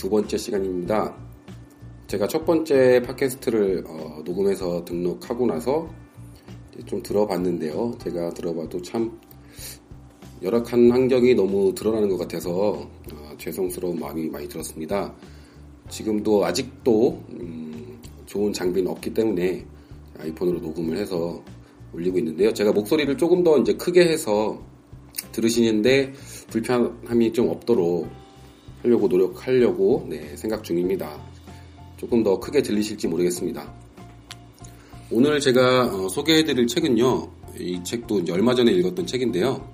두 0.00 0.08
번째 0.08 0.38
시간입니다. 0.38 1.14
제가 2.06 2.26
첫 2.26 2.46
번째 2.46 3.02
팟캐스트를 3.02 3.84
어, 3.86 4.22
녹음해서 4.24 4.82
등록하고 4.86 5.44
나서 5.44 5.90
좀 6.86 7.02
들어봤는데요. 7.02 7.98
제가 8.02 8.30
들어봐도 8.30 8.80
참 8.80 9.20
열악한 10.42 10.90
환경이 10.90 11.34
너무 11.34 11.74
드러나는 11.74 12.08
것 12.08 12.16
같아서 12.16 12.88
어, 13.12 13.36
죄송스러운 13.36 14.00
마음이 14.00 14.30
많이 14.30 14.48
들었습니다. 14.48 15.14
지금도 15.90 16.46
아직도 16.46 17.22
음, 17.32 18.00
좋은 18.24 18.54
장비는 18.54 18.90
없기 18.90 19.12
때문에 19.12 19.66
아이폰으로 20.18 20.60
녹음을 20.60 20.96
해서 20.96 21.44
올리고 21.92 22.16
있는데요. 22.20 22.54
제가 22.54 22.72
목소리를 22.72 23.18
조금 23.18 23.44
더 23.44 23.58
이제 23.58 23.74
크게 23.74 24.08
해서 24.08 24.62
들으시는데 25.32 26.14
불편함이 26.48 27.34
좀 27.34 27.50
없도록 27.50 28.08
하려고 28.82 29.08
노력하려고 29.08 30.06
네, 30.08 30.36
생각 30.36 30.64
중입니다. 30.64 31.20
조금 31.96 32.22
더 32.22 32.38
크게 32.40 32.62
들리실지 32.62 33.08
모르겠습니다. 33.08 33.72
오늘 35.10 35.40
제가 35.40 35.94
어, 35.94 36.08
소개해드릴 36.08 36.66
책은요. 36.66 37.30
이 37.58 37.82
책도 37.84 38.22
얼마 38.30 38.54
전에 38.54 38.72
읽었던 38.72 39.06
책인데요. 39.06 39.68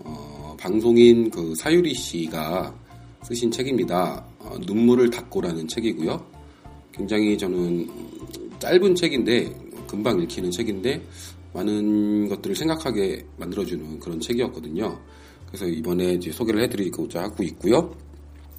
어, 0.00 0.56
방송인 0.58 1.30
그 1.30 1.54
사유리 1.54 1.94
씨가 1.94 2.74
쓰신 3.22 3.50
책입니다. 3.50 4.24
어, 4.38 4.56
눈물을 4.66 5.10
닦고라는 5.10 5.68
책이고요. 5.68 6.24
굉장히 6.92 7.36
저는 7.38 7.88
짧은 8.58 8.94
책인데 8.94 9.54
금방 9.86 10.20
읽히는 10.22 10.50
책인데 10.50 11.02
많은 11.52 12.28
것들을 12.28 12.56
생각하게 12.56 13.24
만들어주는 13.36 14.00
그런 14.00 14.18
책이었거든요. 14.18 14.98
그래서 15.46 15.66
이번에 15.66 16.14
이제 16.14 16.32
소개를 16.32 16.62
해드리고자 16.62 17.22
하고 17.22 17.42
있고요. 17.44 17.94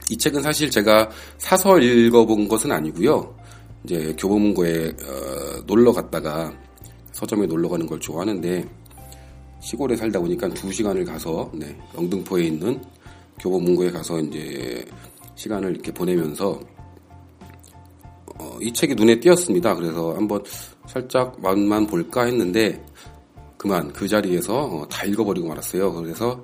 이 0.09 0.17
책은 0.17 0.41
사실 0.41 0.69
제가 0.69 1.09
사서 1.37 1.79
읽어본 1.79 2.47
것은 2.47 2.71
아니고요. 2.71 3.35
이제 3.83 4.15
교보문고에 4.17 4.87
어, 4.87 5.63
놀러 5.65 5.91
갔다가 5.91 6.53
서점에 7.11 7.45
놀러 7.45 7.69
가는 7.69 7.85
걸 7.85 7.99
좋아하는데 7.99 8.67
시골에 9.61 9.95
살다 9.95 10.19
보니까 10.19 10.47
두 10.49 10.71
시간을 10.71 11.05
가서 11.05 11.51
네, 11.53 11.75
영등포에 11.95 12.43
있는 12.43 12.81
교보문고에 13.39 13.91
가서 13.91 14.19
이제 14.19 14.85
시간을 15.35 15.71
이렇게 15.71 15.91
보내면서 15.91 16.59
어, 18.37 18.57
이 18.61 18.71
책이 18.71 18.95
눈에 18.95 19.19
띄었습니다. 19.19 19.75
그래서 19.75 20.13
한번 20.15 20.43
살짝 20.87 21.39
맛만 21.41 21.87
볼까 21.87 22.23
했는데 22.23 22.83
그만 23.57 23.91
그 23.93 24.07
자리에서 24.07 24.65
어, 24.65 24.87
다 24.87 25.05
읽어버리고 25.05 25.47
말았어요. 25.47 25.93
그래서 25.93 26.43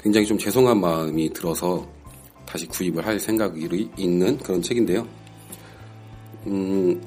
굉장히 0.00 0.26
좀 0.26 0.38
죄송한 0.38 0.80
마음이 0.80 1.32
들어서 1.32 1.86
다시 2.52 2.66
구입을 2.66 3.06
할 3.06 3.18
생각이 3.18 3.88
있는 3.96 4.36
그런 4.36 4.60
책인데요. 4.60 5.08
음, 6.46 7.02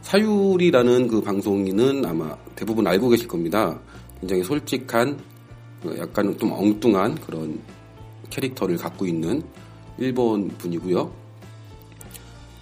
사유리라는 0.00 1.08
그 1.08 1.20
방송인은 1.20 2.06
아마 2.06 2.34
대부분 2.56 2.86
알고 2.86 3.10
계실 3.10 3.28
겁니다. 3.28 3.78
굉장히 4.18 4.42
솔직한, 4.42 5.20
어, 5.84 5.90
약간 5.98 6.38
좀 6.38 6.52
엉뚱한 6.52 7.16
그런 7.16 7.60
캐릭터를 8.30 8.78
갖고 8.78 9.04
있는 9.04 9.42
일본 9.98 10.48
분이고요. 10.48 11.12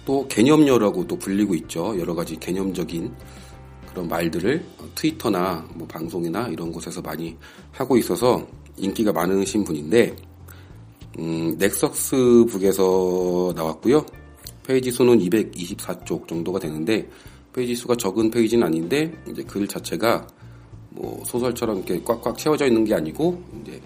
또 0.03 0.27
개념녀라고 0.27 1.07
또 1.07 1.17
불리고 1.17 1.55
있죠. 1.55 1.97
여러 1.97 2.13
가지 2.13 2.35
개념적인 2.35 3.09
그런 3.89 4.09
말들을 4.09 4.65
트위터나 4.95 5.65
뭐 5.75 5.87
방송이나 5.87 6.49
이런 6.49 6.73
곳에서 6.73 7.01
많이 7.01 7.37
하고 7.71 7.95
있어서 7.95 8.45
인기가 8.75 9.13
많으신 9.13 9.63
분인데 9.63 10.13
음, 11.19 11.55
넥서스 11.57 12.45
북에서 12.49 13.53
나왔고요. 13.55 14.05
페이지 14.65 14.91
수는 14.91 15.19
224쪽 15.19 16.27
정도가 16.27 16.59
되는데 16.59 17.09
페이지 17.53 17.75
수가 17.75 17.95
적은 17.95 18.31
페이지는 18.31 18.65
아닌데 18.65 19.11
이제 19.29 19.43
글 19.43 19.67
자체가 19.67 20.25
뭐 20.91 21.21
소설처럼 21.25 21.77
이렇게 21.77 22.01
꽉꽉 22.03 22.37
채워져 22.37 22.67
있는 22.67 22.85
게 22.85 22.93
아니고 22.95 23.41
이제 23.61 23.81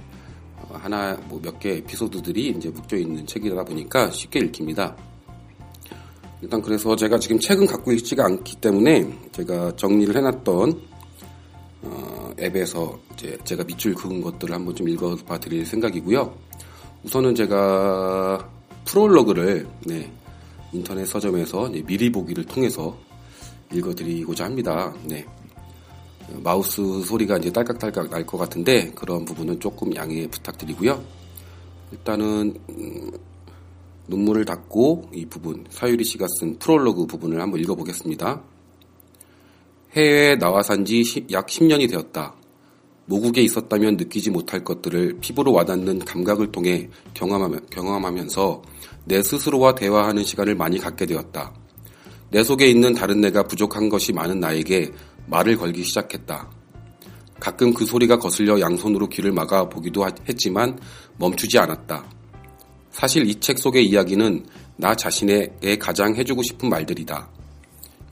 하나 0.71 1.15
뭐 1.29 1.39
몇 1.39 1.59
개 1.59 1.77
에피소드들이 1.77 2.49
이제 2.49 2.69
묶여 2.69 2.97
있는 2.97 3.25
책이다 3.25 3.63
보니까 3.63 4.09
쉽게 4.11 4.39
읽힙니다. 4.39 4.95
일단 6.41 6.61
그래서 6.61 6.95
제가 6.95 7.17
지금 7.17 7.39
책은 7.39 7.65
갖고 7.65 7.91
있지가 7.93 8.25
않기 8.25 8.57
때문에 8.57 9.07
제가 9.31 9.75
정리를 9.77 10.15
해놨던 10.15 10.81
어, 11.83 12.31
앱에서 12.39 12.99
이제 13.13 13.37
제가 13.43 13.63
밑줄 13.63 13.95
그은 13.95 14.21
것들을 14.21 14.53
한번 14.53 14.75
좀 14.75 14.89
읽어봐 14.89 15.39
드릴 15.39 15.65
생각이고요. 15.65 16.37
우선은 17.05 17.35
제가 17.35 18.49
프롤로그를 18.85 19.67
네, 19.85 20.11
인터넷 20.73 21.05
서점에서 21.05 21.69
미리 21.85 22.11
보기를 22.11 22.45
통해서 22.45 22.97
읽어드리고자 23.71 24.45
합니다. 24.45 24.91
네. 25.03 25.23
마우스 26.41 27.03
소리가 27.03 27.37
이제 27.37 27.51
딸깍딸깍 27.51 28.09
날 28.09 28.25
것 28.25 28.39
같은데 28.39 28.89
그런 28.95 29.23
부분은 29.23 29.59
조금 29.59 29.95
양해 29.95 30.27
부탁드리고요. 30.27 30.99
일단은 31.91 32.55
음, 32.69 33.11
눈물을 34.07 34.43
닦고 34.45 35.11
이 35.13 35.27
부분 35.27 35.63
사유리 35.69 36.03
씨가 36.03 36.25
쓴 36.39 36.57
프롤로그 36.57 37.05
부분을 37.05 37.39
한번 37.39 37.59
읽어보겠습니다. 37.59 38.41
해외에 39.93 40.37
나와 40.37 40.63
산지 40.63 41.03
약 41.31 41.45
10년이 41.45 41.87
되었다. 41.87 42.33
모국에 43.05 43.41
있었다면 43.41 43.97
느끼지 43.97 44.31
못할 44.31 44.63
것들을 44.63 45.17
피부로 45.21 45.53
와닿는 45.53 45.99
감각을 45.99 46.51
통해 46.51 46.89
경험하면서 47.13 48.61
내 49.05 49.21
스스로와 49.21 49.75
대화하는 49.75 50.23
시간을 50.23 50.55
많이 50.55 50.79
갖게 50.79 51.05
되었다. 51.05 51.53
내 52.31 52.43
속에 52.43 52.67
있는 52.67 52.93
다른 52.93 53.21
내가 53.21 53.43
부족한 53.43 53.89
것이 53.89 54.11
많은 54.11 54.39
나에게 54.39 54.91
말을 55.27 55.57
걸기 55.57 55.83
시작했다. 55.83 56.49
가끔 57.39 57.73
그 57.73 57.85
소리가 57.85 58.17
거슬려 58.17 58.59
양손으로 58.59 59.07
귀를 59.09 59.31
막아 59.31 59.69
보기도 59.69 60.05
했지만 60.27 60.79
멈추지 61.17 61.59
않았다. 61.59 62.05
사실 62.91 63.29
이 63.29 63.35
책 63.39 63.59
속의 63.59 63.85
이야기는 63.85 64.45
나 64.77 64.95
자신에게 64.95 65.77
가장 65.77 66.15
해주고 66.15 66.41
싶은 66.43 66.69
말들이다. 66.69 67.29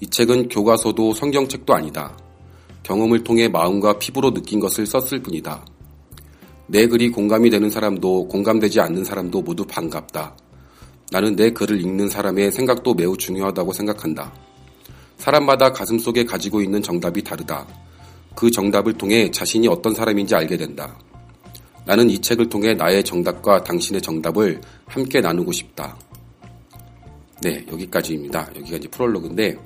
이 0.01 0.07
책은 0.07 0.49
교과서도 0.49 1.13
성경책도 1.13 1.73
아니다. 1.73 2.17
경험을 2.83 3.23
통해 3.23 3.47
마음과 3.47 3.99
피부로 3.99 4.33
느낀 4.33 4.59
것을 4.59 4.85
썼을 4.85 5.23
뿐이다. 5.23 5.65
내 6.67 6.87
글이 6.87 7.09
공감이 7.09 7.49
되는 7.49 7.69
사람도 7.69 8.27
공감되지 8.27 8.79
않는 8.79 9.03
사람도 9.03 9.41
모두 9.41 9.65
반갑다. 9.65 10.35
나는 11.11 11.35
내 11.35 11.51
글을 11.51 11.81
읽는 11.81 12.09
사람의 12.09 12.51
생각도 12.51 12.93
매우 12.93 13.17
중요하다고 13.17 13.73
생각한다. 13.73 14.33
사람마다 15.17 15.71
가슴 15.71 15.99
속에 15.99 16.25
가지고 16.25 16.61
있는 16.61 16.81
정답이 16.81 17.23
다르다. 17.23 17.67
그 18.35 18.49
정답을 18.49 18.93
통해 18.93 19.29
자신이 19.31 19.67
어떤 19.67 19.93
사람인지 19.93 20.35
알게 20.35 20.57
된다. 20.57 20.97
나는 21.85 22.09
이 22.09 22.19
책을 22.19 22.49
통해 22.49 22.73
나의 22.73 23.03
정답과 23.03 23.63
당신의 23.63 24.01
정답을 24.01 24.61
함께 24.85 25.21
나누고 25.21 25.51
싶다. 25.51 25.97
네, 27.41 27.65
여기까지입니다. 27.71 28.49
여기가 28.55 28.77
이제 28.77 28.87
프롤로그인데, 28.87 29.57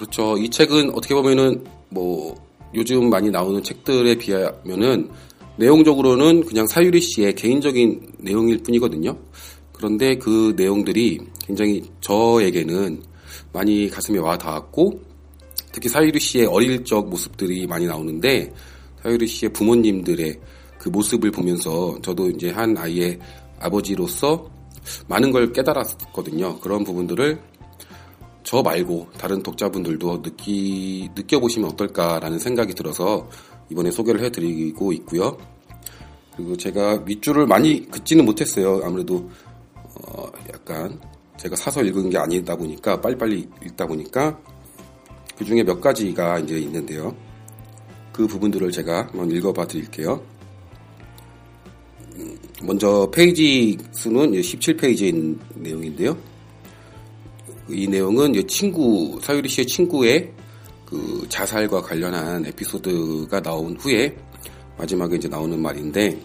그렇죠. 0.00 0.38
이 0.38 0.48
책은 0.48 0.94
어떻게 0.94 1.14
보면은 1.14 1.62
뭐 1.90 2.34
요즘 2.74 3.10
많이 3.10 3.28
나오는 3.28 3.62
책들에 3.62 4.14
비하면은 4.14 5.10
내용적으로는 5.56 6.46
그냥 6.46 6.66
사유리 6.66 7.02
씨의 7.02 7.34
개인적인 7.34 8.14
내용일 8.16 8.62
뿐이거든요. 8.62 9.14
그런데 9.74 10.16
그 10.16 10.54
내용들이 10.56 11.18
굉장히 11.46 11.82
저에게는 12.00 13.02
많이 13.52 13.90
가슴에 13.90 14.18
와 14.18 14.38
닿았고 14.38 15.02
특히 15.70 15.90
사유리 15.90 16.18
씨의 16.18 16.46
어릴 16.46 16.82
적 16.82 17.10
모습들이 17.10 17.66
많이 17.66 17.86
나오는데 17.86 18.54
사유리 19.02 19.26
씨의 19.26 19.52
부모님들의 19.52 20.40
그 20.78 20.88
모습을 20.88 21.30
보면서 21.30 21.98
저도 22.00 22.30
이제 22.30 22.48
한 22.48 22.74
아이의 22.74 23.18
아버지로서 23.58 24.48
많은 25.08 25.30
걸 25.30 25.52
깨달았거든요. 25.52 26.58
그런 26.60 26.84
부분들을 26.84 27.49
저 28.50 28.62
말고 28.62 29.06
다른 29.16 29.44
독자분들도 29.44 30.22
느끼, 30.22 31.08
느껴보시면 31.14 31.70
어떨까라는 31.70 32.40
생각이 32.40 32.74
들어서 32.74 33.28
이번에 33.70 33.92
소개를 33.92 34.24
해드리고 34.24 34.92
있고요. 34.94 35.38
그리고 36.34 36.56
제가 36.56 36.98
밑줄을 36.98 37.46
많이 37.46 37.88
긋지는 37.88 38.24
못했어요. 38.24 38.80
아무래도 38.82 39.30
어, 39.94 40.26
약간 40.52 40.98
제가 41.36 41.54
사서 41.54 41.84
읽은 41.84 42.10
게 42.10 42.18
아니다 42.18 42.56
보니까 42.56 43.00
빨리빨리 43.00 43.48
읽다 43.66 43.86
보니까 43.86 44.40
그 45.38 45.44
중에 45.44 45.62
몇 45.62 45.80
가지가 45.80 46.40
이제 46.40 46.58
있는데요. 46.58 47.14
그 48.12 48.26
부분들을 48.26 48.72
제가 48.72 49.10
한번 49.12 49.30
읽어봐 49.30 49.68
드릴게요. 49.68 50.20
음, 52.16 52.36
먼저 52.64 53.08
페이지 53.14 53.78
수는 53.92 54.32
17페이지인 54.32 55.38
내용인데요. 55.54 56.29
이 57.72 57.86
내용은 57.86 58.32
친구, 58.46 59.18
사유리 59.22 59.48
씨의 59.48 59.66
친구의 59.66 60.32
그 60.84 61.26
자살과 61.28 61.82
관련한 61.82 62.44
에피소드가 62.46 63.40
나온 63.40 63.76
후에 63.76 64.16
마지막에 64.76 65.16
이제 65.16 65.28
나오는 65.28 65.60
말인데, 65.60 66.20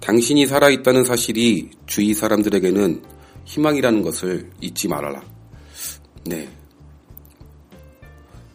당신이 0.00 0.46
살아있다는 0.46 1.04
사실이 1.04 1.70
주위 1.86 2.12
사람들에게는 2.14 3.02
희망이라는 3.44 4.02
것을 4.02 4.50
잊지 4.60 4.88
말아라. 4.88 5.22
네. 6.24 6.48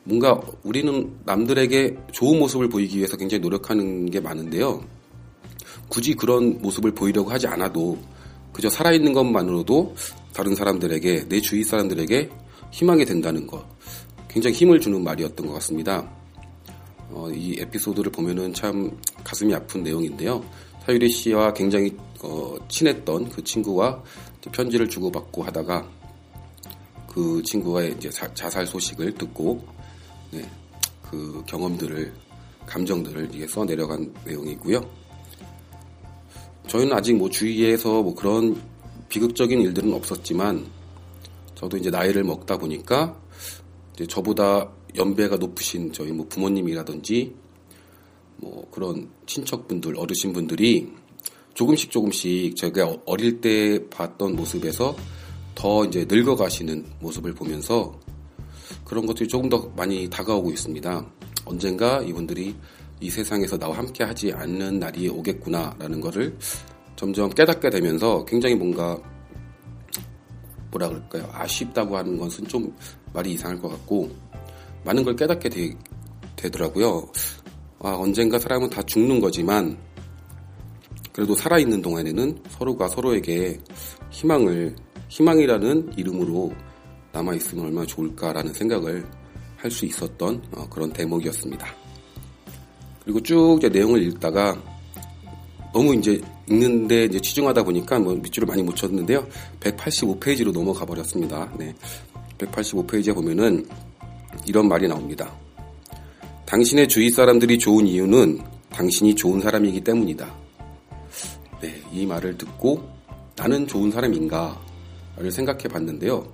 뭔가 0.04 0.40
우리는 0.64 1.14
남들에게 1.26 1.98
좋은 2.12 2.40
모습을 2.40 2.70
보이기 2.70 2.98
위해서 2.98 3.18
굉장히 3.18 3.42
노력하는 3.42 4.10
게 4.10 4.20
많은데요. 4.20 4.82
굳이 5.90 6.14
그런 6.14 6.62
모습을 6.62 6.92
보이려고 6.94 7.30
하지 7.30 7.48
않아도 7.48 7.98
그저 8.54 8.70
살아있는 8.70 9.14
것만으로도 9.14 9.96
다른 10.38 10.54
사람들에게, 10.54 11.30
내 11.30 11.42
주위 11.42 11.64
사람들에게 11.64 12.30
희망이 12.70 13.04
된다는 13.06 13.48
것. 13.48 13.66
굉장히 14.28 14.56
힘을 14.56 14.80
주는 14.80 15.04
말이었던 15.04 15.48
것 15.48 15.54
같습니다. 15.54 16.08
어, 17.10 17.28
이 17.34 17.60
에피소드를 17.60 18.12
보면은 18.12 18.54
참 18.54 18.96
가슴이 19.24 19.52
아픈 19.56 19.82
내용인데요. 19.82 20.46
사유리 20.86 21.10
씨와 21.10 21.54
굉장히 21.54 21.98
어, 22.22 22.56
친했던 22.70 23.30
그 23.30 23.44
친구와 23.44 24.04
편지를 24.52 24.88
주고받고 24.88 25.42
하다가 25.42 25.90
그 27.08 27.42
친구와의 27.44 27.96
이제 27.98 28.12
자 28.12 28.50
살 28.52 28.68
소식을 28.68 29.16
듣고 29.16 29.66
네, 30.30 30.48
그 31.10 31.42
경험들을 31.48 32.14
감정들을 32.68 33.30
이게 33.34 33.48
써 33.48 33.66
내려간 33.66 34.14
내용이고요. 34.24 34.88
저희는 36.68 36.96
아직 36.96 37.16
뭐 37.16 37.28
주위에서 37.28 38.04
뭐 38.04 38.14
그런 38.14 38.62
비극적인 39.10 39.62
일들은 39.62 39.94
없었지만 39.94 40.66
저도 41.56 41.78
이제 41.78 41.90
나이를 41.90 42.24
먹다 42.24 42.58
보니까 42.58 43.20
이제 43.94 44.06
저보다 44.06 44.70
연배가 44.96 45.38
높으신 45.38 45.92
저희 45.92 46.12
뭐 46.12 46.28
부모님이라든지 46.28 47.36
뭐 48.38 48.68
그런 48.72 49.10
친척분들 49.26 49.98
어르신분들이 49.98 50.92
조금씩 51.54 51.90
조금씩 51.90 52.56
제가 52.56 52.98
어릴 53.06 53.42
때 53.42 53.88
봤던 53.90 54.36
모습에서 54.36 54.96
더 55.56 55.86
이제 55.86 56.06
늙어가시는 56.08 56.86
모습을 57.00 57.34
보면서 57.34 58.00
그런 58.86 59.08
것들이 59.08 59.28
조금 59.28 59.50
더 59.50 59.72
많이 59.76 60.08
다가오고 60.08 60.52
있습니다. 60.52 61.06
언젠가 61.46 62.02
이분들이 62.04 62.56
이 63.00 63.10
세상에서 63.10 63.58
나와 63.58 63.78
함께 63.78 64.04
하지 64.04 64.32
않는 64.32 64.80
날이 64.80 65.10
오겠구나라는 65.10 66.00
것을 66.02 66.38
점점 66.98 67.30
깨닫게 67.30 67.70
되면서 67.70 68.26
굉장히 68.26 68.56
뭔가 68.56 69.00
뭐라 70.72 70.90
그럴까요? 70.90 71.30
아쉽다고 71.32 71.96
하는 71.96 72.18
것은 72.18 72.46
좀 72.48 72.76
말이 73.14 73.32
이상할 73.32 73.62
것 73.62 73.70
같고 73.70 74.12
많은 74.84 75.06
걸 75.06 75.16
깨닫게 75.16 75.48
되, 75.48 76.50
더라고요 76.52 77.10
아, 77.80 77.92
언젠가 77.92 78.38
사람은 78.38 78.70
다 78.70 78.82
죽는 78.82 79.22
거지만 79.22 79.78
그래도 81.14 81.34
살아있는 81.34 81.82
동안에는 81.82 82.44
서로가 82.50 82.90
서로에게 82.90 83.58
희망을 84.12 84.76
희망이라는 85.08 85.94
이름으로 85.96 86.54
남아 87.14 87.36
있으면 87.36 87.68
얼마나 87.68 87.88
좋을까라는 87.88 88.54
생각을 88.54 89.06
할 89.58 89.72
수 89.72 89.86
있었던 89.86 90.42
어, 90.52 90.70
그런 90.70 90.94
대목이었습니다. 90.94 91.68
그리고 93.04 93.22
쭉 93.22 93.60
내용을 93.62 94.04
읽다가 94.04 94.56
너무 95.74 95.96
이제 95.96 96.22
읽는데 96.50 97.06
이제 97.06 97.20
치중하다 97.20 97.64
보니까 97.64 98.00
뭐 98.00 98.16
밑줄을 98.16 98.48
많이 98.48 98.64
못 98.64 98.76
쳤는데요. 98.76 99.28
185페이지로 99.60 100.52
넘어가 100.52 100.86
버렸습니다. 100.86 101.52
네. 101.58 101.74
185페이지에 102.38 103.14
보면은 103.14 103.68
이런 104.46 104.68
말이 104.68 104.88
나옵니다. 104.88 105.32
당신의 106.46 106.88
주위 106.88 107.10
사람들이 107.10 107.60
좋은 107.60 107.86
이유는 107.86 108.40
당신이 108.70 109.16
좋은 109.16 109.42
사람이기 109.42 109.82
때문이다. 109.82 110.34
네, 111.62 111.82
이 111.92 112.06
말을 112.06 112.38
듣고 112.38 112.88
나는 113.36 113.68
좋은 113.68 113.92
사람인가를 113.92 115.32
생각해 115.32 115.64
봤는데요. 115.64 116.26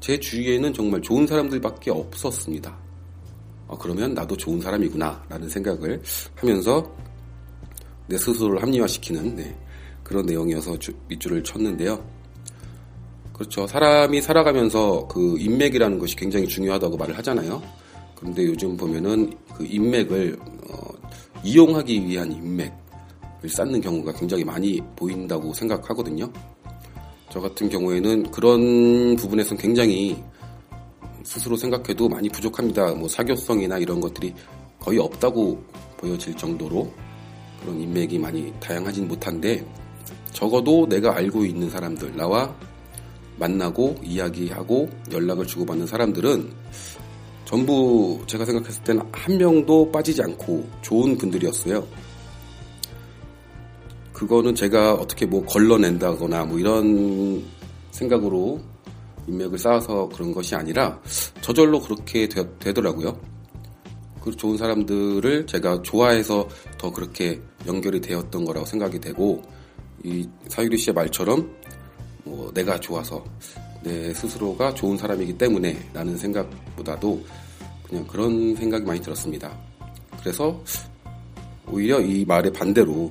제 0.00 0.18
주위에는 0.18 0.72
정말 0.72 1.02
좋은 1.02 1.26
사람들밖에 1.26 1.90
없었습니다. 1.90 2.76
아, 3.68 3.76
그러면 3.78 4.14
나도 4.14 4.36
좋은 4.36 4.60
사람이구나 4.60 5.24
라는 5.28 5.48
생각을 5.48 6.02
하면서 6.34 6.90
내 8.06 8.16
스스로를 8.18 8.62
합리화시키는 8.62 9.36
네, 9.36 9.56
그런 10.02 10.26
내용이어서 10.26 10.78
주, 10.78 10.92
밑줄을 11.08 11.42
쳤는데요. 11.42 12.04
그렇죠. 13.32 13.66
사람이 13.66 14.20
살아가면서 14.20 15.08
그 15.08 15.36
인맥이라는 15.38 15.98
것이 15.98 16.14
굉장히 16.16 16.46
중요하다고 16.46 16.96
말을 16.96 17.16
하잖아요. 17.18 17.62
그런데 18.14 18.44
요즘 18.44 18.76
보면은 18.76 19.32
그 19.54 19.64
인맥을 19.64 20.38
어, 20.70 20.76
이용하기 21.42 22.06
위한 22.06 22.30
인맥을 22.30 23.48
쌓는 23.48 23.80
경우가 23.80 24.12
굉장히 24.12 24.44
많이 24.44 24.80
보인다고 24.94 25.52
생각하거든요. 25.54 26.30
저 27.30 27.40
같은 27.40 27.68
경우에는 27.68 28.30
그런 28.30 29.16
부분에선 29.16 29.56
굉장히 29.58 30.22
스스로 31.24 31.56
생각해도 31.56 32.08
많이 32.08 32.28
부족합니다. 32.28 32.94
뭐 32.94 33.08
사교성이나 33.08 33.78
이런 33.78 34.00
것들이 34.00 34.34
거의 34.78 34.98
없다고 34.98 35.62
보여질 35.96 36.36
정도로 36.36 36.92
그런 37.62 37.80
인맥이 37.80 38.18
많이 38.18 38.52
다양하진 38.60 39.08
못한데 39.08 39.64
적어도 40.32 40.86
내가 40.88 41.16
알고 41.16 41.44
있는 41.44 41.70
사람들, 41.70 42.16
나와 42.16 42.54
만나고 43.38 43.96
이야기하고 44.02 44.88
연락을 45.10 45.46
주고받는 45.46 45.86
사람들은 45.86 46.50
전부 47.44 48.22
제가 48.26 48.44
생각했을 48.44 48.82
때는 48.84 49.02
한 49.12 49.36
명도 49.36 49.90
빠지지 49.92 50.22
않고 50.22 50.66
좋은 50.80 51.16
분들이었어요. 51.18 51.86
그거는 54.12 54.54
제가 54.54 54.94
어떻게 54.94 55.26
뭐 55.26 55.44
걸러낸다거나 55.44 56.44
뭐 56.44 56.58
이런 56.58 57.44
생각으로 57.90 58.60
인맥을 59.28 59.58
쌓아서 59.58 60.08
그런 60.08 60.32
것이 60.32 60.54
아니라 60.54 61.00
저절로 61.40 61.80
그렇게 61.80 62.28
되, 62.28 62.72
더라고요 62.72 63.31
그 64.22 64.34
좋은 64.36 64.56
사람들을 64.56 65.46
제가 65.46 65.82
좋아해서 65.82 66.48
더 66.78 66.92
그렇게 66.92 67.40
연결이 67.66 68.00
되었던 68.00 68.44
거라고 68.44 68.64
생각이 68.66 69.00
되고 69.00 69.42
이 70.04 70.28
사유리 70.48 70.78
씨의 70.78 70.94
말처럼 70.94 71.50
뭐 72.24 72.50
내가 72.54 72.78
좋아서 72.78 73.24
내 73.82 74.14
스스로가 74.14 74.74
좋은 74.74 74.96
사람이기 74.96 75.36
때문에 75.36 75.76
라는 75.92 76.16
생각보다도 76.16 77.22
그냥 77.88 78.06
그런 78.06 78.54
생각이 78.54 78.84
많이 78.84 79.00
들었습니다. 79.00 79.56
그래서 80.20 80.62
오히려 81.68 82.00
이 82.00 82.24
말의 82.24 82.52
반대로 82.52 83.10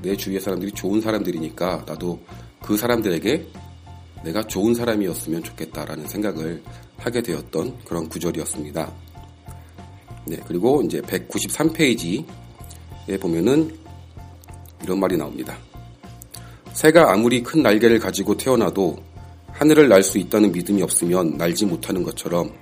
내 0.00 0.16
주위의 0.16 0.40
사람들이 0.40 0.72
좋은 0.72 1.00
사람들이니까 1.00 1.84
나도 1.86 2.18
그 2.62 2.76
사람들에게 2.76 3.46
내가 4.24 4.42
좋은 4.46 4.74
사람이었으면 4.74 5.42
좋겠다라는 5.42 6.08
생각을 6.08 6.62
하게 6.96 7.22
되었던 7.22 7.84
그런 7.84 8.08
구절이었습니다. 8.08 9.05
네, 10.26 10.36
그리고 10.46 10.82
이제 10.82 11.00
193페이지에 11.00 12.24
보면은 13.20 13.76
이런 14.82 15.00
말이 15.00 15.16
나옵니다. 15.16 15.56
새가 16.72 17.12
아무리 17.12 17.42
큰 17.42 17.62
날개를 17.62 17.98
가지고 17.98 18.36
태어나도 18.36 18.96
하늘을 19.52 19.88
날 19.88 20.02
수 20.02 20.18
있다는 20.18 20.52
믿음이 20.52 20.82
없으면 20.82 21.38
날지 21.38 21.64
못하는 21.64 22.02
것처럼 22.02 22.52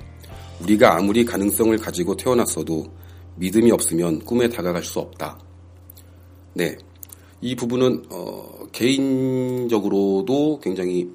우리가 0.63 0.97
아무리 0.97 1.25
가능성을 1.25 1.77
가지고 1.79 2.17
태어났어도 2.17 2.87
믿음이 3.37 3.73
없으면 3.73 4.21
꿈에 4.21 4.49
다가갈 4.49 4.85
수 4.85 5.01
없다. 5.01 5.39
네. 6.55 6.77
이 7.41 7.57
부분은, 7.57 8.05
어, 8.11 8.67
개인적으로도 8.73 10.61
굉장히 10.61 11.11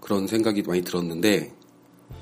그런 0.00 0.26
생각이 0.26 0.62
많이 0.62 0.82
들었는데, 0.82 1.50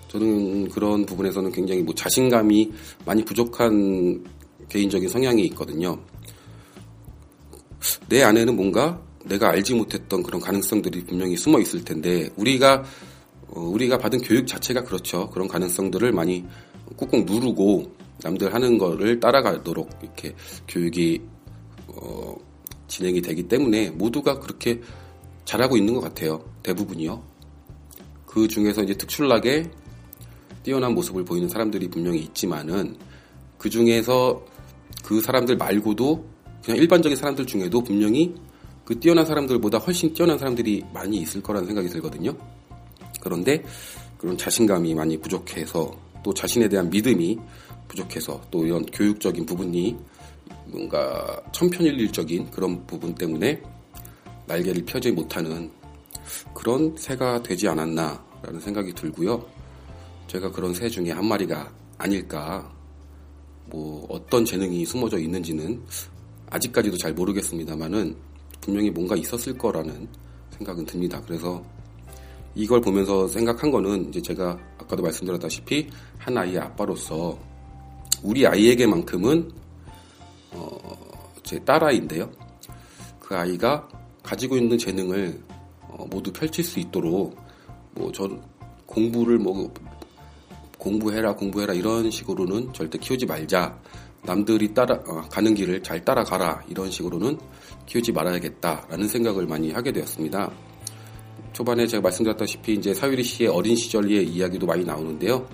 저는 0.09 0.69
그런 0.71 1.07
부분에서는 1.07 1.53
굉장히 1.53 1.83
뭐 1.83 1.95
자신감이 1.95 2.73
많이 3.05 3.25
부족한 3.25 4.25
개인적인 4.69 5.09
성향이 5.09 5.45
있거든요. 5.47 5.99
내 8.09 8.23
안에는 8.23 8.57
뭔가 8.57 9.01
내가 9.25 9.51
알지 9.51 9.75
못했던 9.75 10.23
그런 10.23 10.41
가능성들이 10.41 11.05
분명히 11.05 11.37
숨어 11.37 11.61
있을 11.61 11.85
텐데 11.85 12.31
우리가 12.37 12.85
어, 13.49 13.61
우리가 13.61 13.99
받은 13.99 14.21
교육 14.23 14.47
자체가 14.47 14.85
그렇죠. 14.85 15.31
그런 15.31 15.49
가능성들을 15.49 16.13
많이 16.13 16.45
꾹꾹 16.97 17.25
누르고 17.25 17.93
남들 18.23 18.53
하는 18.53 18.79
거를 18.79 19.21
따라가도록 19.21 19.91
이렇게 20.03 20.35
교육이 20.67 21.21
어, 21.89 22.35
진행이 22.89 23.23
되기 23.23 23.45
때문에 23.45 23.91
모두가 23.91 24.41
그렇게 24.41 24.81
잘하고 25.45 25.77
있는 25.77 25.95
것 25.95 26.01
같아요. 26.01 26.45
대부분이요. 26.63 27.23
그 28.27 28.49
중에서 28.49 28.83
이제 28.83 28.95
특출나게 28.95 29.71
뛰어난 30.69 30.93
모습을 30.93 31.25
보이는 31.25 31.49
사람들이 31.49 31.89
분명히 31.89 32.19
있지만은 32.19 32.95
그 33.57 33.71
중에서 33.71 34.45
그 35.03 35.23
사람들 35.23 35.57
말고도 35.57 36.23
그냥 36.63 36.79
일반적인 36.79 37.17
사람들 37.17 37.47
중에도 37.47 37.83
분명히 37.83 38.35
그 38.85 39.01
뛰어난 39.01 39.25
사람들보다 39.25 39.79
훨씬 39.79 40.13
뛰어난 40.13 40.37
사람들이 40.37 40.85
많이 40.93 41.17
있을 41.23 41.43
거라는 41.43 41.67
생각이 41.69 41.89
들거든요. 41.89 42.37
그런데 43.19 43.65
그런 44.19 44.37
자신감이 44.37 44.95
많이 44.95 45.17
부족해서 45.17 45.91
또 46.23 46.35
자신에 46.35 46.69
대한 46.69 46.91
믿음이 46.91 47.39
부족해서 47.89 48.39
또 48.51 48.67
이런 48.67 48.85
교육적인 48.85 49.47
부분이 49.47 49.97
뭔가 50.67 51.43
천편일률적인 51.53 52.51
그런 52.51 52.87
부분 52.87 53.15
때문에 53.15 53.63
날개를 54.45 54.85
펴지 54.85 55.13
못하는 55.13 55.71
그런 56.53 56.95
새가 56.99 57.43
되지 57.43 57.69
않았나라는 57.69 58.61
생각이 58.61 58.93
들고요. 58.93 59.58
제가 60.29 60.51
그런 60.53 60.75
새 60.75 60.89
중에 60.89 61.11
한 61.11 61.27
마리가 61.27 61.73
아닐까. 61.97 62.71
뭐 63.67 64.07
어떤 64.09 64.45
재능이 64.45 64.85
숨어져 64.85 65.19
있는지는 65.19 65.83
아직까지도 66.51 66.97
잘 66.97 67.13
모르겠습니다만은 67.13 68.17
분명히 68.61 68.91
뭔가 68.91 69.17
있었을 69.17 69.57
거라는 69.59 70.09
생각은 70.51 70.87
듭니다. 70.87 71.21
그래서 71.27 71.63
이걸 72.55 72.81
보면서 72.81 73.27
생각한 73.29 73.71
거는 73.71 74.09
이제 74.09 74.23
제가 74.23 74.59
아까도 74.79 75.03
말씀드렸다시피 75.03 75.89
한 76.19 76.37
아이의 76.37 76.59
아빠로서 76.59 77.39
우리 78.23 78.47
아이에게만큼은 78.47 79.51
어, 80.53 80.79
제 81.43 81.59
딸아이인데요. 81.61 82.31
그 83.21 83.37
아이가 83.37 83.87
가지고 84.23 84.57
있는 84.57 84.79
재능을 84.79 85.41
어, 85.83 86.07
모두 86.11 86.33
펼칠 86.33 86.65
수 86.65 86.81
있도록 86.81 87.37
뭐 87.95 88.11
저 88.13 88.29
공부를 88.89 89.39
뭐 89.39 89.73
공부해라 90.79 91.35
공부해라 91.35 91.75
이런 91.75 92.11
식으로는 92.11 92.73
절대 92.73 92.99
키우지 92.99 93.27
말자. 93.27 93.79
남들이 94.25 94.75
따라 94.75 94.95
어, 95.07 95.23
가는 95.31 95.55
길을 95.55 95.83
잘 95.83 96.05
따라가라 96.05 96.65
이런 96.69 96.91
식으로는 96.91 97.39
키우지 97.87 98.13
말아야겠다라는 98.13 99.09
생각을 99.09 99.47
많이 99.47 99.71
하게 99.71 99.93
되었습니다. 99.93 100.51
초반에 101.53 101.87
제가 101.87 102.01
말씀드렸다시피 102.03 102.75
이제 102.75 102.93
사유리 102.95 103.23
씨의 103.23 103.49
어린 103.49 103.75
시절의 103.77 104.27
이야기도 104.29 104.67
많이 104.67 104.85
나오는데요. 104.85 105.47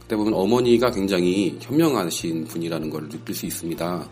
그때 0.00 0.16
보면 0.16 0.34
어머니가 0.34 0.90
굉장히 0.90 1.58
현명하신 1.60 2.44
분이라는 2.44 2.90
걸 2.90 3.08
느낄 3.08 3.34
수 3.34 3.46
있습니다. 3.46 4.08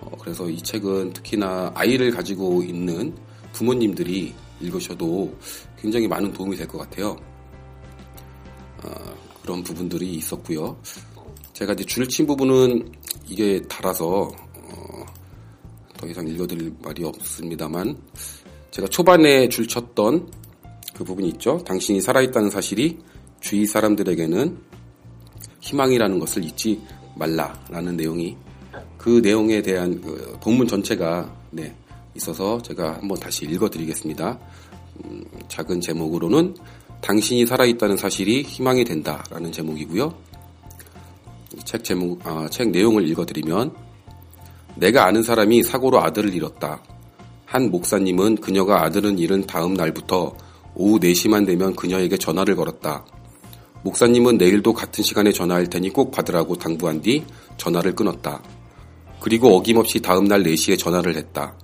어, 0.00 0.10
그래서 0.20 0.48
이 0.48 0.58
책은 0.58 1.12
특히나 1.12 1.72
아이를 1.74 2.10
가지고 2.10 2.62
있는 2.62 3.14
부모님들이 3.52 4.34
읽으셔도 4.60 5.32
굉장히 5.80 6.06
많은 6.08 6.32
도움이 6.32 6.56
될 6.56 6.66
것 6.66 6.78
같아요. 6.78 7.16
어, 8.84 9.27
그런 9.48 9.62
부분들이 9.62 10.12
있었고요. 10.16 10.78
제가 11.54 11.72
이제 11.72 11.82
줄친 11.82 12.26
부분은 12.26 12.92
이게 13.26 13.62
달아서 13.62 14.30
어, 14.30 15.06
더 15.96 16.06
이상 16.06 16.28
읽어드릴 16.28 16.74
말이 16.82 17.02
없습니다만 17.02 17.96
제가 18.70 18.88
초반에 18.88 19.48
줄 19.48 19.66
쳤던 19.66 20.30
그 20.92 21.02
부분이 21.02 21.28
있죠. 21.28 21.56
당신이 21.64 22.02
살아있다는 22.02 22.50
사실이 22.50 22.98
주위 23.40 23.64
사람들에게는 23.64 24.58
희망이라는 25.60 26.18
것을 26.18 26.44
잊지 26.44 26.82
말라라는 27.16 27.96
내용이 27.96 28.36
그 28.98 29.20
내용에 29.22 29.62
대한 29.62 29.98
그 30.02 30.36
본문 30.42 30.68
전체가 30.68 31.34
네, 31.52 31.74
있어서 32.16 32.60
제가 32.60 32.96
한번 32.96 33.18
다시 33.18 33.46
읽어드리겠습니다. 33.46 34.38
음, 35.06 35.24
작은 35.48 35.80
제목으로는 35.80 36.54
당신이 37.00 37.46
살아있다는 37.46 37.96
사실이 37.96 38.42
희망이 38.42 38.84
된다라는 38.84 39.52
제목이고요. 39.52 40.14
책 41.64 41.84
제목, 41.84 42.26
아, 42.26 42.48
책 42.50 42.70
내용을 42.70 43.08
읽어드리면 43.08 43.74
내가 44.76 45.06
아는 45.06 45.22
사람이 45.22 45.62
사고로 45.62 46.00
아들을 46.02 46.34
잃었다. 46.34 46.82
한 47.44 47.70
목사님은 47.70 48.36
그녀가 48.36 48.84
아들은 48.84 49.18
잃은 49.18 49.46
다음 49.46 49.74
날부터 49.74 50.34
오후 50.74 51.00
4시만 51.00 51.46
되면 51.46 51.74
그녀에게 51.74 52.16
전화를 52.16 52.56
걸었다. 52.56 53.04
목사님은 53.82 54.38
내일도 54.38 54.72
같은 54.72 55.02
시간에 55.02 55.32
전화할 55.32 55.68
테니 55.68 55.90
꼭 55.90 56.10
받으라고 56.10 56.56
당부한 56.56 57.00
뒤 57.00 57.24
전화를 57.56 57.94
끊었다. 57.94 58.42
그리고 59.20 59.56
어김없이 59.56 60.00
다음 60.00 60.24
날 60.28 60.42
4시에 60.42 60.78
전화를 60.78 61.16
했다. 61.16 61.56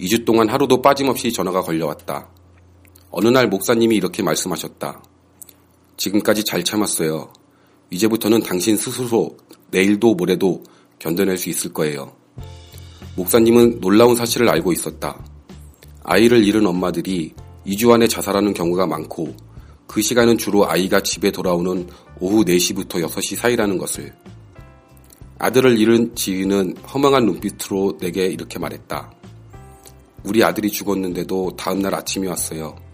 2주 0.00 0.24
동안 0.24 0.48
하루도 0.48 0.82
빠짐없이 0.82 1.32
전화가 1.32 1.62
걸려왔다. 1.62 2.28
어느 3.10 3.28
날 3.28 3.48
목사님이 3.48 3.96
이렇게 3.96 4.22
말씀하셨다. 4.22 5.02
지금까지 5.96 6.44
잘 6.44 6.62
참았어요. 6.62 7.32
이제부터는 7.90 8.42
당신 8.42 8.76
스스로 8.76 9.36
내일도 9.70 10.14
모레도 10.14 10.62
견뎌낼 10.98 11.38
수 11.38 11.48
있을 11.48 11.72
거예요. 11.72 12.12
목사님은 13.16 13.80
놀라운 13.80 14.14
사실을 14.14 14.48
알고 14.48 14.72
있었다. 14.72 15.24
아이를 16.04 16.44
잃은 16.44 16.66
엄마들이 16.66 17.34
2주 17.66 17.92
안에 17.92 18.06
자살하는 18.06 18.54
경우가 18.54 18.86
많고 18.86 19.34
그 19.86 20.02
시간은 20.02 20.38
주로 20.38 20.68
아이가 20.68 21.00
집에 21.00 21.30
돌아오는 21.30 21.88
오후 22.20 22.44
4시부터 22.44 23.04
6시 23.06 23.36
사이라는 23.36 23.78
것을. 23.78 24.14
아들을 25.38 25.78
잃은 25.78 26.14
지인은 26.14 26.76
허망한 26.78 27.24
눈빛으로 27.24 27.96
내게 27.98 28.26
이렇게 28.26 28.58
말했다. 28.58 29.12
우리 30.24 30.42
아들이 30.44 30.70
죽었는데도 30.70 31.56
다음날 31.56 31.94
아침이 31.94 32.26
왔어요. 32.26 32.87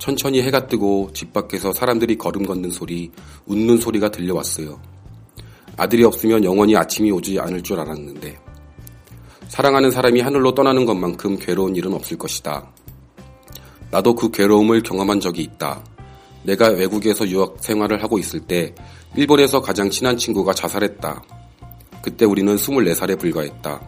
천천히 0.00 0.40
해가 0.40 0.66
뜨고 0.66 1.10
집 1.12 1.32
밖에서 1.34 1.72
사람들이 1.72 2.16
걸음 2.16 2.46
걷는 2.46 2.70
소리, 2.70 3.12
웃는 3.46 3.78
소리가 3.78 4.10
들려왔어요. 4.10 4.80
아들이 5.76 6.04
없으면 6.04 6.42
영원히 6.42 6.74
아침이 6.74 7.12
오지 7.12 7.38
않을 7.38 7.62
줄 7.62 7.78
알았는데. 7.78 8.38
사랑하는 9.48 9.90
사람이 9.90 10.20
하늘로 10.20 10.54
떠나는 10.54 10.86
것만큼 10.86 11.38
괴로운 11.38 11.76
일은 11.76 11.92
없을 11.92 12.16
것이다. 12.16 12.72
나도 13.90 14.14
그 14.14 14.30
괴로움을 14.30 14.82
경험한 14.82 15.20
적이 15.20 15.42
있다. 15.42 15.84
내가 16.44 16.68
외국에서 16.68 17.28
유학 17.28 17.56
생활을 17.60 18.02
하고 18.02 18.18
있을 18.18 18.40
때 18.40 18.74
일본에서 19.16 19.60
가장 19.60 19.90
친한 19.90 20.16
친구가 20.16 20.54
자살했다. 20.54 21.22
그때 22.00 22.24
우리는 22.24 22.56
24살에 22.56 23.18
불과했다. 23.18 23.80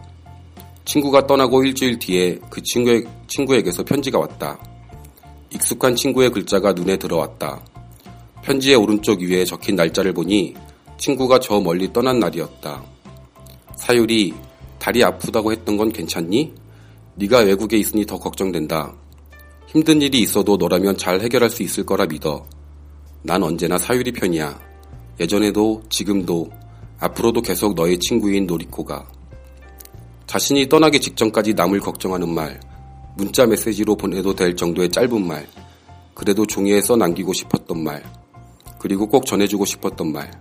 친구가 0.85 1.25
떠나고 1.25 1.63
일주일 1.63 1.97
뒤에 1.97 2.39
그 2.51 2.61
친구의, 2.61 3.05
친구에게서 3.27 3.83
편지가 3.83 4.19
왔다. 4.19 4.59
익숙한 5.53 5.95
친구의 5.95 6.31
글자가 6.31 6.73
눈에 6.73 6.97
들어왔다. 6.97 7.63
편지의 8.43 8.75
오른쪽 8.75 9.21
위에 9.21 9.45
적힌 9.45 9.75
날짜를 9.75 10.13
보니 10.13 10.55
친구가 10.97 11.39
저 11.39 11.59
멀리 11.59 11.91
떠난 11.93 12.19
날이었다. 12.19 12.83
사유리, 13.75 14.33
다리 14.79 15.03
아프다고 15.03 15.51
했던 15.51 15.77
건 15.77 15.91
괜찮니? 15.91 16.53
네가 17.15 17.39
외국에 17.39 17.77
있으니 17.77 18.05
더 18.05 18.17
걱정된다. 18.17 18.93
힘든 19.67 20.01
일이 20.01 20.19
있어도 20.19 20.57
너라면 20.57 20.97
잘 20.97 21.21
해결할 21.21 21.49
수 21.49 21.63
있을 21.63 21.85
거라 21.85 22.05
믿어. 22.05 22.45
난 23.21 23.41
언제나 23.41 23.77
사유리 23.77 24.11
편이야. 24.11 24.59
예전에도 25.19 25.81
지금도 25.89 26.49
앞으로도 26.99 27.41
계속 27.41 27.75
너의 27.75 27.99
친구인 27.99 28.45
노리코가. 28.45 29.07
자신이 30.27 30.67
떠나기 30.67 30.99
직전까지 30.99 31.53
남을 31.53 31.79
걱정하는 31.79 32.29
말, 32.29 32.59
문자 33.15 33.45
메시지로 33.45 33.95
보내도 33.95 34.33
될 34.33 34.55
정도의 34.55 34.89
짧은 34.89 35.27
말, 35.27 35.47
그래도 36.15 36.45
종이에 36.45 36.81
써 36.81 36.95
남기고 36.95 37.33
싶었던 37.33 37.83
말, 37.83 38.03
그리고 38.79 39.07
꼭 39.07 39.25
전해주고 39.25 39.65
싶었던 39.65 40.11
말. 40.11 40.31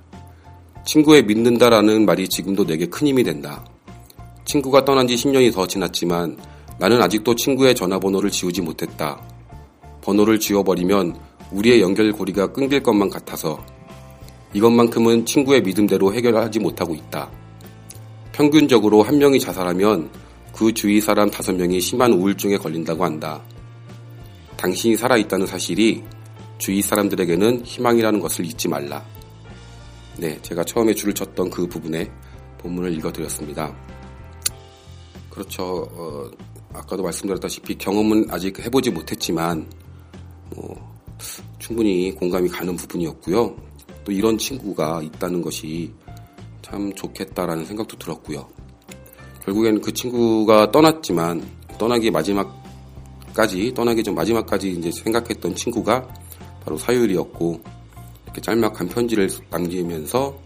친구의 0.87 1.25
믿는다라는 1.25 2.07
말이 2.07 2.29
지금도 2.29 2.67
내게 2.67 2.87
큰 2.87 3.07
힘이 3.07 3.23
된다. 3.23 3.65
친구가 4.45 4.85
떠난 4.85 5.07
지 5.07 5.15
10년이 5.15 5.53
더 5.53 5.67
지났지만 5.67 6.37
나는 6.79 7.01
아직도 7.01 7.37
친구의 7.37 7.75
전화번호를 7.75 8.31
지우지 8.31 8.63
못했다. 8.63 9.21
번호를 10.01 10.41
지워버리면 10.41 11.17
우리의 11.53 11.81
연결고리가 11.81 12.53
끊길 12.53 12.83
것만 12.83 13.11
같아서 13.11 13.65
이것만큼은 14.55 15.25
친구의 15.25 15.63
믿음대로 15.63 16.13
해결하지 16.13 16.59
못하고 16.59 16.95
있다. 16.95 17.31
평균적으로 18.33 19.03
한 19.03 19.19
명이 19.19 19.39
자살하면 19.39 20.11
그 20.53 20.73
주위 20.73 21.01
사람 21.01 21.31
다섯 21.31 21.53
명이 21.55 21.81
심한 21.81 22.13
우울증에 22.13 22.57
걸린다고 22.57 23.05
한다. 23.05 23.43
당신이 24.57 24.97
살아있다는 24.97 25.47
사실이 25.47 26.05
주위 26.59 26.83
사람들에게는 26.83 27.65
희망이라는 27.65 28.21
것을 28.21 28.45
잊지 28.45 28.69
말라. 28.69 29.05
네, 30.19 30.41
제가 30.43 30.63
처음에 30.63 30.95
줄을 30.95 31.15
쳤던 31.15 31.51
그 31.51 31.67
부분에 31.67 32.09
본문을 32.59 32.93
읽어드렸습니다. 32.99 33.75
그렇죠. 35.31 35.89
어, 35.93 36.31
아까도 36.73 37.03
말씀드렸다시피 37.03 37.77
경험은 37.77 38.27
아직 38.31 38.59
해보지 38.61 38.91
못했지만 38.91 39.69
뭐, 40.55 40.93
충분히 41.59 42.13
공감이 42.13 42.49
가는 42.49 42.77
부분이었고요. 42.77 43.57
또 44.05 44.13
이런 44.13 44.37
친구가 44.37 45.03
있다는 45.03 45.43
것이 45.43 45.93
참 46.61 46.93
좋겠다라는 46.95 47.65
생각도 47.65 47.97
들었고요. 47.99 48.49
결국에는 49.45 49.81
그 49.81 49.93
친구가 49.93 50.71
떠났지만 50.71 51.43
떠나기 51.79 52.11
마지막 52.11 52.63
마지막까지 53.33 53.73
떠나기 53.75 54.03
전 54.03 54.15
마지막까지 54.15 54.71
이제 54.73 54.91
생각했던 54.91 55.55
친구가 55.55 56.07
바로 56.65 56.77
사유리였고 56.77 57.61
이렇게 58.25 58.41
짤막한 58.41 58.89
편지를 58.89 59.29
남기면서 59.51 60.39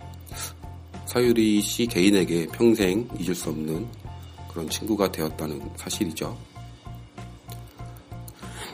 사유리 1.07 1.61
씨 1.61 1.87
개인에게 1.87 2.47
평생 2.49 3.09
잊을 3.19 3.35
수 3.35 3.51
없는 3.51 3.87
그런 4.51 4.69
친구가 4.69 5.13
되었다는 5.13 5.61
사실이죠. 5.77 6.37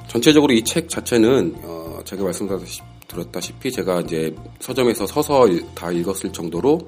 전체적으로 0.09 0.53
이 0.53 0.63
책 0.63 0.89
자체는 0.89 1.57
어 1.63 2.01
제가 2.05 2.23
말씀드렸다시피 2.25 3.73
제가 3.73 4.01
이제 4.03 4.35
서점에서 4.61 5.07
서서 5.07 5.47
다 5.75 5.91
읽었을 5.91 6.33
정도로 6.33 6.81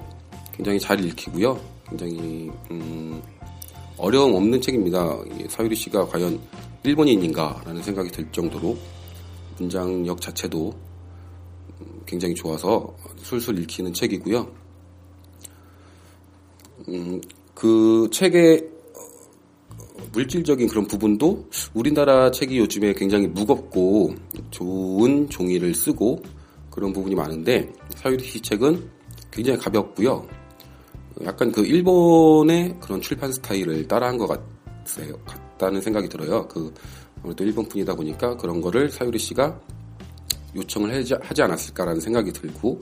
굉장히 0.55 0.79
잘 0.79 1.03
읽히고요. 1.03 1.74
굉장히 1.89 2.51
음 2.71 3.21
어려움 3.97 4.35
없는 4.35 4.61
책입니다. 4.61 5.17
사유리 5.47 5.75
씨가 5.75 6.05
과연 6.07 6.39
일본인인가라는 6.83 7.81
생각이 7.81 8.11
들 8.11 8.29
정도로 8.31 8.77
문장력 9.57 10.19
자체도 10.21 10.73
굉장히 12.05 12.35
좋아서 12.35 12.93
술술 13.17 13.59
읽히는 13.59 13.93
책이고요. 13.93 14.65
음, 16.89 17.21
그 17.53 18.09
책의 18.11 18.69
물질적인 20.11 20.67
그런 20.67 20.87
부분도 20.87 21.49
우리나라 21.73 22.31
책이 22.31 22.57
요즘에 22.57 22.93
굉장히 22.93 23.27
무겁고 23.27 24.13
좋은 24.51 25.29
종이를 25.29 25.73
쓰고 25.73 26.21
그런 26.69 26.93
부분이 26.93 27.15
많은데 27.15 27.71
사유리 27.95 28.23
씨 28.23 28.41
책은 28.41 28.89
굉장히 29.31 29.57
가볍고요. 29.59 30.27
약간 31.23 31.51
그 31.51 31.65
일본의 31.65 32.77
그런 32.81 33.01
출판 33.01 33.31
스타일을 33.31 33.87
따라한 33.87 34.17
것 34.17 34.27
같아요. 34.27 35.17
같다는 35.25 35.81
생각이 35.81 36.09
들어요. 36.09 36.47
그 36.47 36.73
아무래도 37.19 37.43
일본 37.43 37.67
분이다 37.67 37.95
보니까 37.95 38.35
그런 38.37 38.61
거를 38.61 38.89
사유리 38.89 39.17
씨가 39.17 39.59
요청을 40.55 41.05
하지 41.21 41.41
않았을까라는 41.41 41.99
생각이 41.99 42.31
들고 42.31 42.81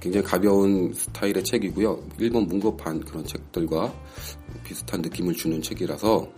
굉장히 0.00 0.26
가벼운 0.26 0.92
스타일의 0.92 1.42
책이고요. 1.44 1.98
일본 2.18 2.46
문고판 2.46 3.00
그런 3.00 3.24
책들과 3.24 3.92
비슷한 4.62 5.00
느낌을 5.00 5.34
주는 5.34 5.62
책이라서 5.62 6.28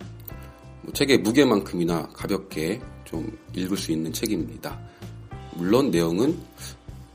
뭐 0.83 0.93
책의 0.93 1.17
무게만큼이나 1.19 2.07
가볍게 2.13 2.79
좀 3.03 3.37
읽을 3.53 3.75
수 3.75 3.91
있는 3.91 4.13
책입니다. 4.13 4.79
물론 5.55 5.91
내용은 5.91 6.37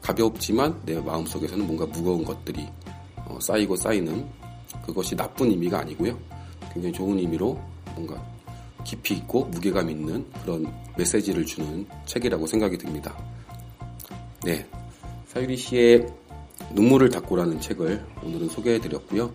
가볍지만 0.03 0.79
내 0.85 1.01
마음속에서는 1.01 1.65
뭔가 1.65 1.87
무거운 1.87 2.25
것들이 2.25 2.63
어, 2.65 2.82
쌓이고 3.41 3.77
쌓이는 3.77 4.27
그것이 4.85 5.17
나쁜 5.17 5.51
의미가 5.51 5.81
아니고요. 5.81 6.19
굉장히 6.73 6.93
좋은 6.93 7.19
의미로 7.19 7.61
뭔가 7.95 8.23
깊이 8.85 9.15
있고 9.15 9.45
무게감 9.47 9.91
있는 9.91 10.25
그런 10.43 10.73
메시지를 10.97 11.45
주는 11.45 11.87
책이라고 12.07 12.47
생각이 12.47 12.79
듭니다. 12.79 13.17
네. 14.45 14.67
사유리 15.27 15.57
씨의 15.57 16.07
눈물을 16.75 17.11
닦고라는 17.11 17.61
책을 17.61 18.05
오늘은 18.23 18.49
소개해 18.49 18.81
드렸고요. 18.81 19.33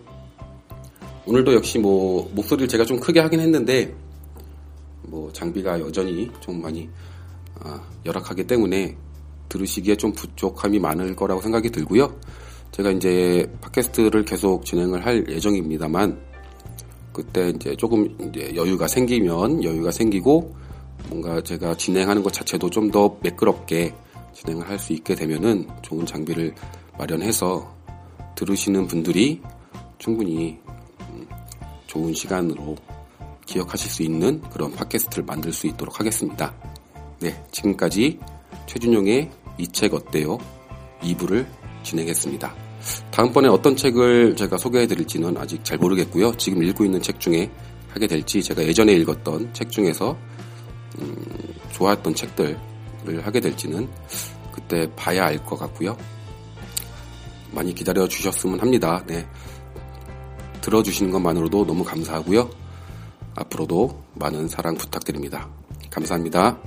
오늘도 1.26 1.54
역시 1.54 1.78
뭐 1.78 2.30
목소리를 2.34 2.68
제가 2.68 2.84
좀 2.84 3.00
크게 3.00 3.20
하긴 3.20 3.40
했는데 3.40 3.94
뭐 5.02 5.32
장비가 5.32 5.80
여전히 5.80 6.30
좀 6.40 6.60
많이 6.60 6.88
아, 7.60 7.82
열악하기 8.06 8.46
때문에 8.46 8.96
들으시기에 9.48 9.96
좀 9.96 10.12
부족함이 10.12 10.78
많을 10.78 11.16
거라고 11.16 11.40
생각이 11.40 11.70
들고요. 11.70 12.14
제가 12.72 12.90
이제 12.90 13.50
팟캐스트를 13.60 14.24
계속 14.24 14.64
진행을 14.64 15.04
할 15.04 15.24
예정입니다만 15.28 16.20
그때 17.12 17.50
이제 17.50 17.74
조금 17.76 18.06
이제 18.28 18.52
여유가 18.54 18.86
생기면 18.86 19.64
여유가 19.64 19.90
생기고 19.90 20.54
뭔가 21.08 21.40
제가 21.42 21.76
진행하는 21.76 22.22
것 22.22 22.32
자체도 22.32 22.70
좀 22.70 22.90
더 22.90 23.16
매끄럽게 23.22 23.92
진행을 24.34 24.68
할 24.68 24.78
수 24.78 24.92
있게 24.92 25.14
되면은 25.14 25.66
좋은 25.82 26.06
장비를 26.06 26.54
마련해서 26.96 27.74
들으시는 28.36 28.86
분들이 28.86 29.42
충분히 29.98 30.58
음, 31.10 31.26
좋은 31.88 32.14
시간으로 32.14 32.76
기억하실 33.46 33.90
수 33.90 34.02
있는 34.04 34.40
그런 34.50 34.70
팟캐스트를 34.72 35.24
만들 35.24 35.52
수 35.52 35.66
있도록 35.66 35.98
하겠습니다. 35.98 36.54
네, 37.20 37.42
지금까지 37.50 38.20
최준용의 38.66 39.30
이 39.58 39.66
책 39.72 39.94
어때요? 39.94 40.38
2부를 41.02 41.46
진행했습니다. 41.88 42.54
다음번에 43.10 43.48
어떤 43.48 43.74
책을 43.76 44.36
제가 44.36 44.58
소개해 44.58 44.86
드릴지는 44.86 45.36
아직 45.36 45.64
잘 45.64 45.78
모르겠고요. 45.78 46.36
지금 46.36 46.62
읽고 46.62 46.84
있는 46.84 47.00
책 47.00 47.18
중에 47.18 47.50
하게 47.88 48.06
될지 48.06 48.42
제가 48.42 48.62
예전에 48.62 48.92
읽었던 48.92 49.54
책 49.54 49.70
중에서 49.70 50.16
음, 51.00 51.16
좋아했던 51.72 52.14
책들을 52.14 52.58
하게 53.22 53.40
될지는 53.40 53.88
그때 54.52 54.88
봐야 54.96 55.24
알 55.26 55.38
것 55.44 55.58
같고요. 55.58 55.96
많이 57.52 57.74
기다려 57.74 58.06
주셨으면 58.06 58.60
합니다. 58.60 59.02
네. 59.06 59.26
들어주시는 60.60 61.10
것만으로도 61.12 61.64
너무 61.64 61.82
감사하고요. 61.82 62.50
앞으로도 63.36 64.04
많은 64.14 64.48
사랑 64.48 64.74
부탁드립니다. 64.74 65.48
감사합니다. 65.90 66.58